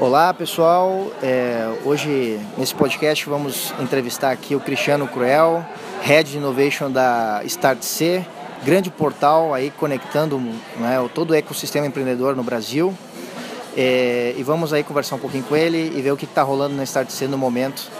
[0.00, 5.66] Olá pessoal, é, hoje nesse podcast vamos entrevistar aqui o Cristiano Cruel,
[6.02, 8.24] Head de Innovation da StartC,
[8.62, 10.38] grande portal aí conectando
[10.76, 12.96] né, todo o ecossistema empreendedor no Brasil.
[13.76, 16.76] É, e vamos aí conversar um pouquinho com ele e ver o que está rolando
[16.76, 17.90] na StartC no momento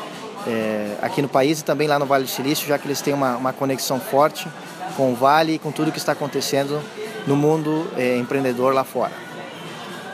[0.46, 3.12] é, aqui no país e também lá no Vale do Silício, já que eles têm
[3.12, 4.46] uma, uma conexão forte
[4.96, 6.80] com o Vale e com tudo que está acontecendo
[7.27, 9.27] no mundo é, empreendedor lá fora.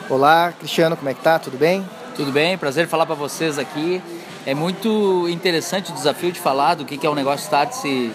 [0.07, 1.39] Olá, Cristiano, como é que tá?
[1.39, 1.83] Tudo bem?
[2.15, 3.99] Tudo bem, prazer falar para vocês aqui.
[4.45, 8.11] É muito interessante o desafio de falar do que é o negócio Startse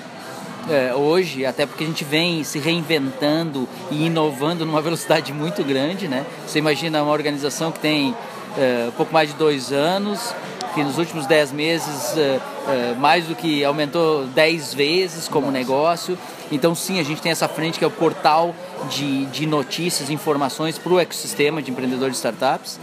[0.70, 6.06] é, hoje, até porque a gente vem se reinventando e inovando numa velocidade muito grande,
[6.06, 6.24] né?
[6.46, 8.14] Você imagina uma organização que tem
[8.56, 10.32] é, pouco mais de dois anos,
[10.74, 16.18] que nos últimos dez meses é, é mais do que aumentou dez vezes como negócio.
[16.50, 18.54] Então sim, a gente tem essa frente que é o portal
[18.88, 22.78] de, de notícias, informações para o ecossistema de empreendedores de startups.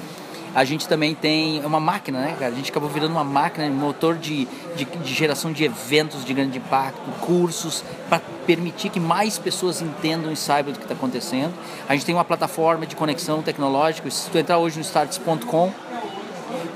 [0.55, 2.51] A gente também tem uma máquina, né, cara?
[2.51, 6.33] A gente acabou virando uma máquina, um motor de, de, de geração de eventos de
[6.33, 11.53] grande impacto, cursos, para permitir que mais pessoas entendam e saibam do que está acontecendo.
[11.87, 14.09] A gente tem uma plataforma de conexão tecnológica.
[14.09, 15.71] Se tu entrar hoje no starts.com,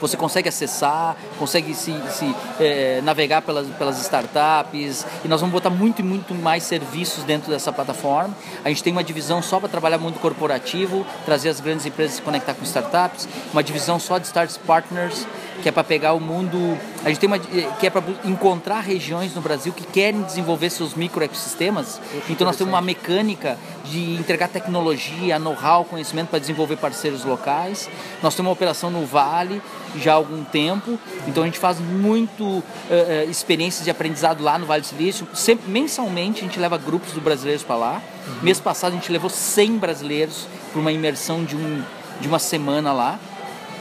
[0.02, 5.70] você consegue acessar, consegue se, se é, navegar pelas, pelas startups e nós vamos botar
[5.70, 8.36] muito e muito mais serviços dentro dessa plataforma.
[8.66, 12.22] A gente tem uma divisão só para trabalhar muito corporativo, trazer as grandes empresas se
[12.22, 15.28] conectar com startups, uma divisão só de Startups Partners,
[15.62, 16.78] que é para pegar o mundo.
[17.04, 20.94] A gente tem uma que é para encontrar regiões no Brasil que querem desenvolver seus
[20.96, 22.00] microecossistemas.
[22.30, 27.90] Então nós temos uma mecânica de entregar tecnologia, know-how, conhecimento para desenvolver parceiros locais.
[28.22, 29.62] Nós temos uma operação no Vale
[29.96, 34.58] já há algum tempo, então a gente faz muito uh, uh, experiências de aprendizado lá
[34.58, 35.28] no Vale do Silício.
[35.34, 38.02] Sempre, mensalmente a gente leva grupos do brasileiros para lá.
[38.28, 38.34] Uhum.
[38.44, 41.84] Mês passado a gente levou 100 brasileiros para uma imersão de, um,
[42.22, 43.20] de uma semana lá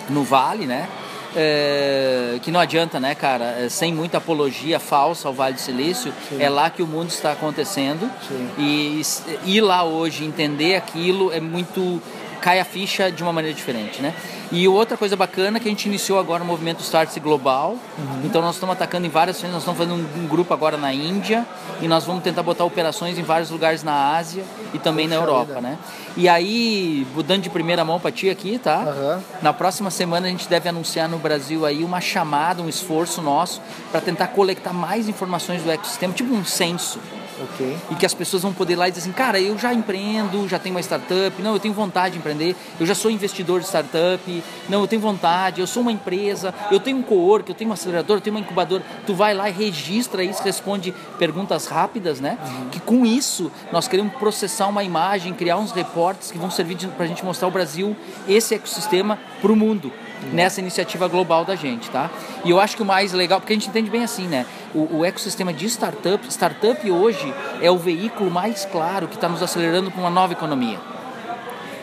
[0.09, 0.89] no Vale, né?
[1.35, 3.45] É, que não adianta, né, cara?
[3.61, 6.43] É, sem muita apologia falsa ao Vale do Silício, Sim.
[6.43, 8.11] é lá que o mundo está acontecendo.
[8.27, 8.49] Sim.
[8.59, 9.03] E
[9.45, 12.01] ir lá hoje, entender aquilo, é muito.
[12.41, 14.15] Cai a ficha de uma maneira diferente, né?
[14.53, 17.77] E outra coisa bacana é que a gente iniciou agora o movimento Startse Global.
[17.97, 18.23] Uhum.
[18.25, 20.93] Então nós estamos atacando em várias frentes, nós estamos fazendo um, um, grupo agora na
[20.93, 21.47] Índia
[21.81, 24.43] e nós vamos tentar botar operações em vários lugares na Ásia
[24.75, 25.61] e também Puxa na Europa, vida.
[25.61, 25.79] né?
[26.17, 28.79] E aí, mudando de primeira mão para ti aqui, tá?
[28.79, 29.23] Uhum.
[29.41, 33.63] Na próxima semana a gente deve anunciar no Brasil aí uma chamada, um esforço nosso
[33.93, 36.99] para tentar coletar mais informações do ecossistema, tipo um censo.
[37.41, 37.77] Okay.
[37.91, 40.59] E que as pessoas vão poder lá e dizer assim, cara, eu já empreendo, já
[40.59, 44.45] tenho uma startup, não, eu tenho vontade de empreender, eu já sou investidor de startup,
[44.69, 47.73] não, eu tenho vontade, eu sou uma empresa, eu tenho um co-work, eu tenho um
[47.73, 48.83] acelerador, eu tenho uma incubadora.
[49.07, 52.39] Tu vai lá e registra isso, responde perguntas rápidas, né?
[52.43, 52.69] Uhum.
[52.71, 57.05] Que com isso nós queremos processar uma imagem, criar uns reportes que vão servir para
[57.05, 57.97] a gente mostrar o Brasil,
[58.29, 59.93] esse ecossistema, para o mundo
[60.33, 62.11] nessa iniciativa global da gente, tá?
[62.45, 64.47] E eu acho que o mais legal, porque a gente entende bem assim, né?
[64.75, 69.43] O, o ecossistema de startup, startup hoje é o veículo mais claro que está nos
[69.43, 70.79] acelerando para uma nova economia.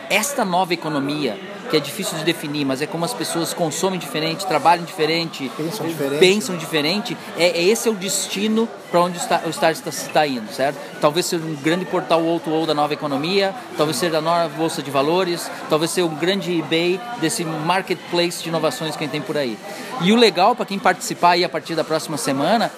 [0.08, 1.38] Esta nova economia
[1.70, 5.86] que é difícil de definir, mas é como as pessoas consomem diferente, trabalham diferente, pensam
[5.86, 6.18] diferente.
[6.20, 7.16] Pensam diferente.
[7.36, 10.78] É, é esse é o destino para onde o Start está, está indo, certo?
[11.00, 14.90] Talvez seja um grande portal O2O da nova economia, talvez seja da nova bolsa de
[14.90, 19.36] valores, talvez seja um grande eBay desse marketplace de inovações que a gente tem por
[19.36, 19.58] aí.
[20.00, 22.72] E o legal para quem participar aí a partir da próxima semana,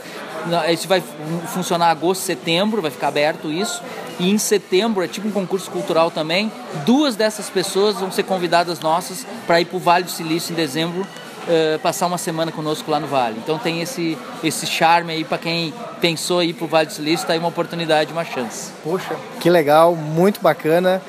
[0.72, 1.02] isso vai
[1.48, 3.82] funcionar agosto, setembro, vai ficar aberto isso.
[4.20, 6.52] E em setembro, é tipo um concurso cultural também,
[6.84, 10.54] duas dessas pessoas vão ser convidadas nossas para ir para o Vale do Silício em
[10.54, 13.36] dezembro, uh, passar uma semana conosco lá no Vale.
[13.42, 15.72] Então tem esse, esse charme aí para quem
[16.02, 18.70] pensou ir para o Vale do Silício, está aí uma oportunidade, uma chance.
[18.84, 21.00] Poxa, que legal, muito bacana.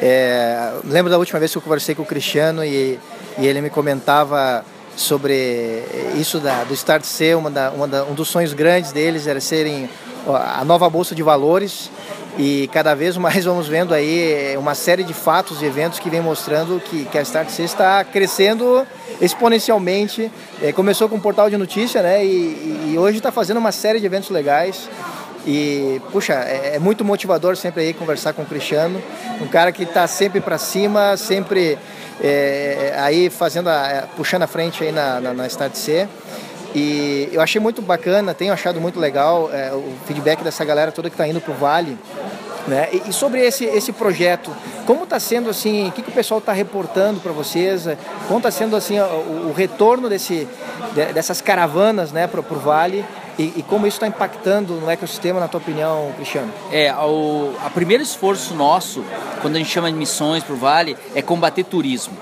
[0.00, 2.96] É, lembro da última vez que eu conversei com o Cristiano e,
[3.38, 4.64] e ele me comentava
[4.96, 5.82] sobre
[6.16, 9.40] isso da, do Start C, uma da, uma da, um dos sonhos grandes deles era
[9.40, 9.90] serem
[10.26, 11.90] a nova bolsa de valores
[12.38, 16.20] e cada vez mais vamos vendo aí uma série de fatos e eventos que vem
[16.20, 18.86] mostrando que, que a Start C está crescendo
[19.20, 20.30] exponencialmente.
[20.62, 22.24] É, começou com um portal de notícia, né?
[22.24, 24.88] E, e hoje está fazendo uma série de eventos legais.
[25.46, 29.02] E, puxa, é, é, muito motivador sempre aí conversar com o Cristiano,
[29.40, 31.76] um cara que está sempre para cima, sempre
[32.22, 36.08] é, aí fazendo a, puxando a frente aí na, na, na Start C.
[36.74, 41.10] E eu achei muito bacana, tenho achado muito legal é, o feedback dessa galera toda
[41.10, 41.98] que está indo para o Vale.
[42.66, 42.88] Né?
[42.92, 44.54] E, e, sobre esse, esse projeto,
[44.86, 47.86] como está sendo assim, o que, que o pessoal está reportando para vocês?
[48.28, 50.46] Como está sendo assim o, o retorno desse,
[51.12, 53.04] dessas caravanas né, para o Vale
[53.38, 56.52] e, e, como isso está impactando no ecossistema, na tua opinião, Cristiano?
[56.70, 59.02] É, o a primeiro esforço nosso,
[59.40, 62.14] quando a gente chama de missões para o Vale, é combater turismo.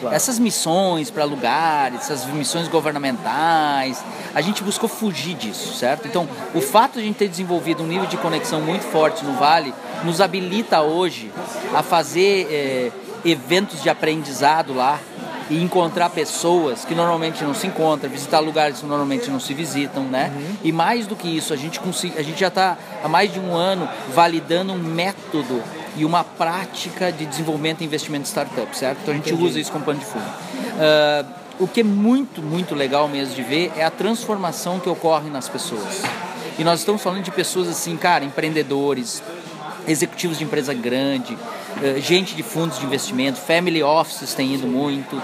[0.00, 0.16] Claro.
[0.16, 4.02] Essas missões para lugares, essas missões governamentais,
[4.34, 6.08] a gente buscou fugir disso, certo?
[6.08, 9.34] Então, o fato de a gente ter desenvolvido um nível de conexão muito forte no
[9.34, 9.74] Vale
[10.04, 11.30] nos habilita hoje
[11.74, 12.90] a fazer é,
[13.24, 14.98] eventos de aprendizado lá
[15.50, 20.04] e encontrar pessoas que normalmente não se encontram, visitar lugares que normalmente não se visitam,
[20.04, 20.32] né?
[20.34, 20.56] Uhum.
[20.62, 21.80] E mais do que isso, a gente,
[22.16, 25.60] a gente já está há mais de um ano validando um método
[25.96, 29.00] e uma prática de desenvolvimento e investimento de startup, certo?
[29.02, 29.44] Então a gente Entendi.
[29.44, 30.24] usa isso como pano de fundo.
[30.24, 35.28] Uh, o que é muito, muito legal mesmo de ver é a transformação que ocorre
[35.28, 36.02] nas pessoas.
[36.58, 39.22] E nós estamos falando de pessoas assim, cara, empreendedores,
[39.86, 45.20] executivos de empresa grande, uh, gente de fundos de investimento, family offices tem ido muito.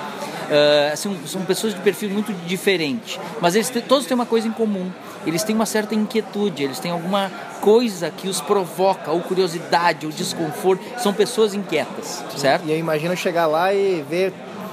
[0.47, 4.53] Uh, assim, são pessoas de perfil muito diferente, mas eles todos têm uma coisa em
[4.53, 4.91] comum.
[5.27, 10.13] Eles têm uma certa inquietude, eles têm alguma coisa que os provoca, ou curiosidade, ou
[10.13, 10.85] desconforto.
[11.01, 12.65] São pessoas inquietas, certo?
[12.67, 14.33] E eu imagino chegar lá e ver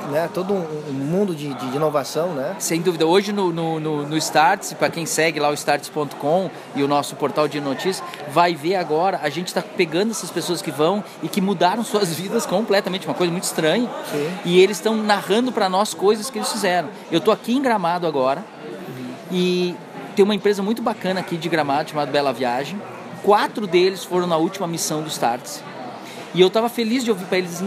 [0.10, 2.56] né, todo um mundo de, de, inovação, né?
[2.60, 3.06] Sem dúvida.
[3.06, 7.16] Hoje no, no, no, no Starts, para quem segue lá o starts.com e o nosso
[7.16, 11.28] portal de notícias, vai ver agora, a gente está pegando essas pessoas que vão e
[11.28, 13.90] que mudaram suas vidas completamente, uma coisa muito estranha.
[14.12, 14.32] Sim.
[14.46, 16.90] E eles estão narrando para nós coisas que eles fizeram.
[17.12, 19.14] Eu estou aqui em Gramado agora uhum.
[19.32, 19.76] e
[20.16, 22.80] tem uma empresa muito bacana aqui de Gramado chamada Bela Viagem.
[23.24, 25.64] Quatro deles foram na última missão do Starts.
[26.34, 27.64] E eu estava feliz de ouvir para eles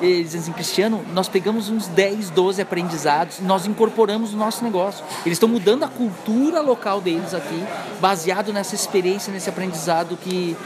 [0.00, 5.04] eles dizem assim, Cristiano, nós pegamos uns 10, 12 aprendizados, nós incorporamos no nosso negócio.
[5.24, 7.64] Eles estão mudando a cultura local deles aqui,
[8.00, 10.56] baseado nessa experiência, nesse aprendizado que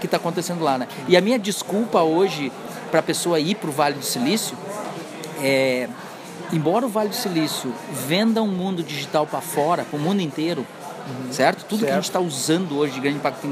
[0.00, 0.88] que está acontecendo lá, né?
[1.06, 2.50] E a minha desculpa hoje
[2.90, 4.56] para a pessoa ir para o Vale do Silício
[5.42, 5.88] é,
[6.52, 7.72] embora o Vale do Silício
[8.06, 10.66] venda um mundo digital para fora, para o mundo inteiro,
[11.06, 11.32] Uhum.
[11.32, 11.64] certo?
[11.64, 11.84] Tudo certo.
[11.86, 13.46] que a gente está usando hoje de grande impacto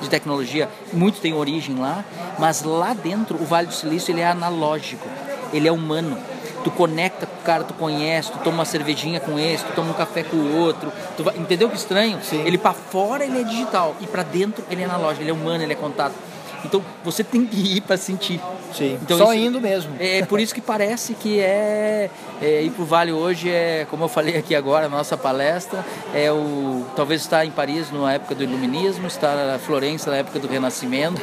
[0.00, 2.04] de tecnologia, muito tem origem lá,
[2.38, 5.08] mas lá dentro o Vale do Silício ele é analógico,
[5.52, 6.16] ele é humano.
[6.62, 9.90] Tu conecta com o cara, tu conhece, tu toma uma cervejinha com esse, tu toma
[9.90, 11.36] um café com o outro, vai...
[11.36, 12.20] entendeu que estranho?
[12.22, 12.42] Sim.
[12.46, 15.64] Ele para fora ele é digital e para dentro ele é analógico, ele é humano,
[15.64, 16.14] ele é contato.
[16.64, 18.40] Então você tem que ir para sentir.
[18.72, 18.98] Sim.
[19.02, 19.92] Então, Só isso, indo mesmo.
[19.98, 22.10] É por isso que parece que é,
[22.40, 25.84] é ir para o Vale hoje é, como eu falei aqui agora, na nossa palestra,
[26.14, 30.38] é o talvez estar em Paris na época do Iluminismo, estar na Florença na época
[30.38, 31.20] do Renascimento.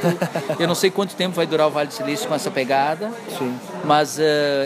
[0.59, 3.11] eu não sei quanto tempo vai durar o Vale do Silício com essa pegada.
[3.37, 3.55] Sim.
[3.83, 4.21] Mas uh,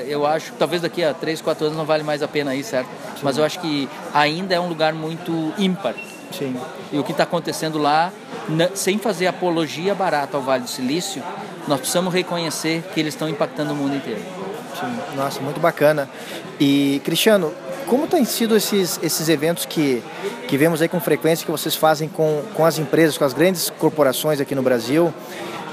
[0.07, 2.87] eu acho talvez daqui a 3, 4 anos não vale mais a pena ir, certo?
[2.87, 3.21] Sim.
[3.23, 5.95] Mas eu acho que ainda é um lugar muito ímpar.
[6.37, 6.55] Sim.
[6.91, 8.11] E o que está acontecendo lá,
[8.73, 11.21] sem fazer apologia barata ao Vale do Silício,
[11.67, 14.21] nós precisamos reconhecer que eles estão impactando o mundo inteiro.
[14.79, 15.15] Sim.
[15.15, 16.09] Nossa, muito bacana.
[16.59, 17.53] E, Cristiano,
[17.87, 20.03] como têm sido esses, esses eventos que,
[20.47, 23.69] que vemos aí com frequência que vocês fazem com, com as empresas, com as grandes
[23.69, 25.13] corporações aqui no Brasil?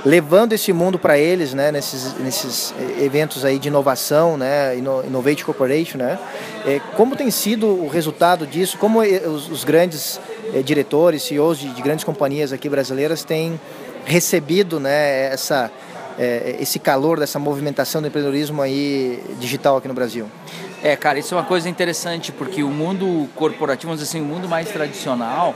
[0.04, 5.44] levando esse mundo para eles, né, nesses, nesses eh, eventos aí de inovação, né, Innovate
[5.44, 6.18] Corporation, né,
[6.66, 10.20] é, como tem sido o resultado disso, como eh, os, os grandes
[10.54, 13.60] é, diretores, CEOs de, de, grandes companhias aqui brasileiras têm
[14.04, 15.70] recebido, né, essa,
[16.18, 20.26] é, esse calor dessa movimentação do empreendedorismo aí digital aqui no Brasil?
[20.82, 24.28] É, cara, isso é uma coisa interessante, porque o mundo corporativo, vamos dizer assim, o
[24.28, 25.54] mundo mais tradicional,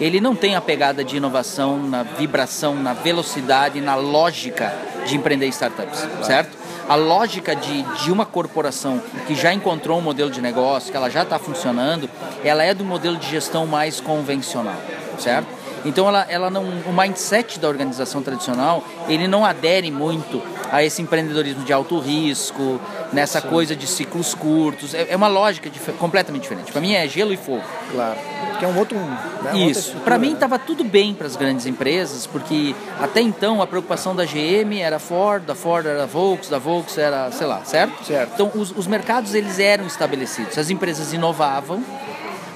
[0.00, 4.72] ele não tem a pegada de inovação na vibração, na velocidade, na lógica
[5.06, 6.59] de empreender startups, certo?
[6.90, 11.08] A lógica de, de uma corporação que já encontrou um modelo de negócio, que ela
[11.08, 12.10] já está funcionando,
[12.42, 14.74] ela é do modelo de gestão mais convencional,
[15.16, 15.46] certo?
[15.84, 21.00] Então ela, ela não, o mindset da organização tradicional, ele não adere muito a esse
[21.00, 22.80] empreendedorismo de alto risco,
[23.12, 23.46] nessa Sim.
[23.46, 24.92] coisa de ciclos curtos.
[24.92, 26.72] É, é uma lógica dif completamente diferente.
[26.72, 27.62] Para mim é gelo e fogo.
[27.92, 28.18] Claro.
[28.60, 28.96] Que é um outro.
[28.98, 29.96] Né, Isso.
[30.04, 34.24] Para mim estava tudo bem para as grandes empresas, porque até então a preocupação da
[34.24, 38.04] GM era Ford, da Ford era Volks, da Volks era, sei lá, certo?
[38.04, 38.32] Certo.
[38.34, 40.58] Então os, os mercados eles eram estabelecidos.
[40.58, 41.82] As empresas inovavam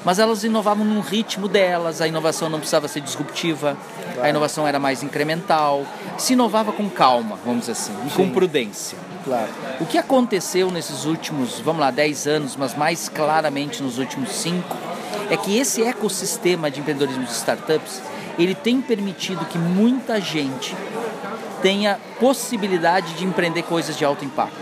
[0.05, 3.77] mas elas inovavam num ritmo delas, a inovação não precisava ser disruptiva,
[4.13, 4.23] claro.
[4.23, 5.87] a inovação era mais incremental,
[6.19, 8.99] se inovava com calma, vamos dizer assim, e com prudência.
[9.25, 9.49] Claro.
[9.81, 14.77] O que aconteceu nesses últimos, vamos lá, 10 anos, mas mais claramente nos últimos 5,
[15.31, 18.03] é que esse ecossistema de empreendedorismo de startups,
[18.39, 20.77] ele tem permitido que muita gente
[21.63, 24.57] tenha possibilidade de empreender coisas de alto impacto.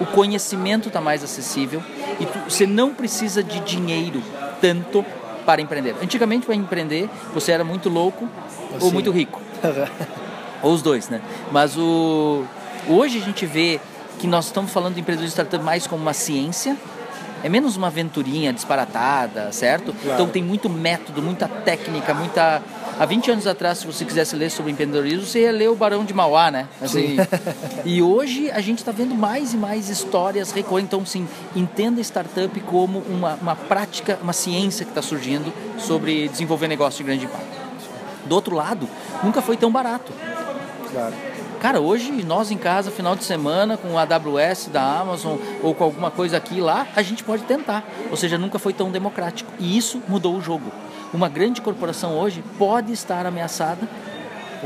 [0.00, 1.82] O conhecimento está mais acessível
[2.20, 4.22] e tu, você não precisa de dinheiro
[4.60, 5.04] tanto
[5.44, 5.94] para empreender.
[6.02, 8.28] Antigamente, para empreender, você era muito louco
[8.74, 8.86] assim.
[8.86, 9.40] ou muito rico.
[10.62, 11.20] ou os dois, né?
[11.52, 12.44] Mas o...
[12.88, 13.80] hoje a gente vê
[14.18, 16.76] que nós estamos falando de empreendedorismo de startup mais como uma ciência,
[17.44, 19.92] é menos uma aventurinha disparatada, certo?
[19.92, 20.14] Claro.
[20.14, 22.62] Então tem muito método, muita técnica, muita
[22.98, 26.04] Há 20 anos atrás, se você quisesse ler sobre empreendedorismo, você ia ler o Barão
[26.04, 26.68] de Mauá, né?
[26.80, 27.16] Assim,
[27.84, 30.86] e hoje a gente está vendo mais e mais histórias recorrentes.
[30.86, 36.68] Então, sim, entenda startup como uma, uma prática, uma ciência que está surgindo sobre desenvolver
[36.68, 37.64] negócio de grande impacto.
[38.26, 38.88] Do outro lado,
[39.24, 40.12] nunca foi tão barato.
[40.92, 41.33] Claro.
[41.64, 45.82] Cara, hoje nós em casa, final de semana, com a AWS da Amazon ou com
[45.82, 47.82] alguma coisa aqui lá, a gente pode tentar.
[48.10, 49.50] Ou seja, nunca foi tão democrático.
[49.58, 50.70] E isso mudou o jogo.
[51.10, 53.88] Uma grande corporação hoje pode estar ameaçada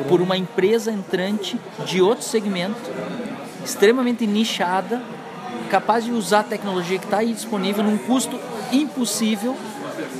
[0.09, 2.91] por uma empresa entrante de outro segmento,
[3.65, 5.01] extremamente nichada,
[5.71, 8.37] capaz de usar a tecnologia que está aí disponível num custo
[8.73, 9.57] impossível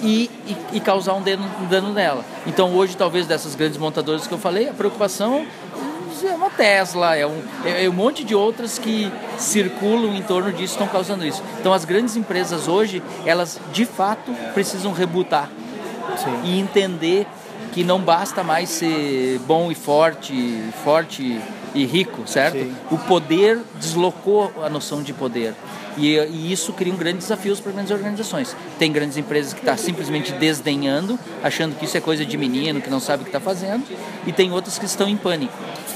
[0.01, 2.25] e, e, e causar um dano, um dano nela.
[2.47, 5.45] Então hoje, talvez dessas grandes montadoras que eu falei, a preocupação
[6.27, 10.75] é uma Tesla, é um, é um monte de outras que circulam em torno disso
[10.75, 11.43] estão causando isso.
[11.61, 15.51] Então as grandes empresas hoje, elas de fato precisam rebutar
[16.17, 16.41] Sim.
[16.45, 17.27] e entender
[17.73, 21.41] que não basta mais ser bom e forte, forte
[21.75, 22.59] e rico, certo?
[22.59, 22.75] Sim.
[22.91, 25.55] O poder deslocou a noção de poder.
[25.99, 28.57] E, e, isso cria um grande desafios para grandes organizações.
[28.79, 32.81] Tem grandes empresas que estão tá simplesmente desdenhando, achando que isso é coisa de menino,
[32.81, 33.85] que não sabe o que está fazendo,
[34.27, 35.53] e tem outras que estão em pânico.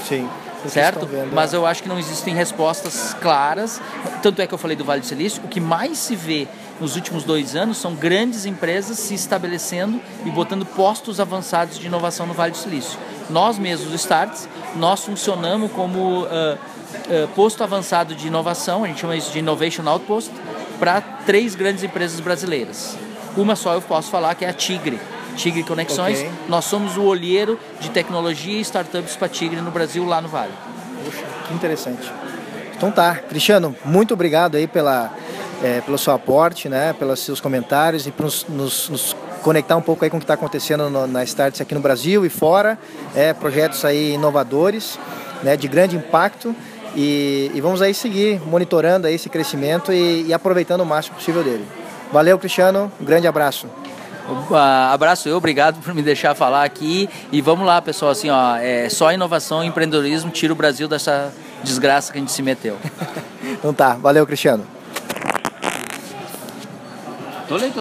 [0.07, 0.27] Sim.
[0.67, 1.09] Certo?
[1.33, 1.57] Mas é.
[1.57, 3.81] eu acho que não existem respostas claras.
[4.21, 5.43] Tanto é que eu falei do Vale do Silício.
[5.43, 6.47] O que mais se vê
[6.79, 12.25] nos últimos dois anos são grandes empresas se estabelecendo e botando postos avançados de inovação
[12.25, 12.97] no Vale do Silício.
[13.29, 16.57] Nós mesmos, o Starts, nós funcionamos como uh,
[16.95, 20.31] uh, posto avançado de inovação, a gente chama isso de Innovation Outpost,
[20.79, 22.97] para três grandes empresas brasileiras.
[23.35, 24.99] Uma só eu posso falar que é a Tigre,
[25.35, 26.19] Tigre Conexões.
[26.19, 26.31] Okay.
[26.47, 30.51] Nós somos o olheiro de tecnologia e startups para Tigre no Brasil, lá no Vale.
[31.03, 32.11] Puxa, que interessante.
[32.75, 35.11] Então tá, Cristiano, muito obrigado aí pela,
[35.63, 39.81] é, pelo seu aporte, né, pelos seus comentários e por nos, nos, nos conectar um
[39.81, 42.77] pouco aí com o que está acontecendo no, na Starts aqui no Brasil e fora,
[43.15, 44.99] é, projetos aí inovadores,
[45.41, 46.55] né, de grande impacto
[46.95, 51.43] e, e vamos aí seguir monitorando aí esse crescimento e, e aproveitando o máximo possível
[51.43, 51.65] dele.
[52.11, 53.67] Valeu, Cristiano, um grande abraço.
[54.27, 54.55] Uh,
[54.91, 57.09] abraço eu, obrigado por me deixar falar aqui.
[57.31, 61.33] E vamos lá, pessoal, assim, ó, é só inovação e empreendedorismo tira o Brasil dessa
[61.63, 62.77] desgraça que a gente se meteu.
[63.43, 64.65] então tá, valeu, Cristiano.